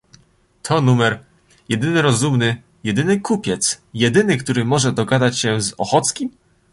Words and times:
"To 0.63 0.81
numer... 0.81 1.23
„Jedyny 1.69 2.01
rozumny... 2.01 2.61
jedyny 2.83 3.19
kupiec... 3.21 3.81
jedyny, 3.93 4.37
który 4.37 4.65
może 4.65 4.91
dogadać 4.91 5.39
się 5.39 5.61
z 5.61 5.73
Ochockim?..." 5.77 6.29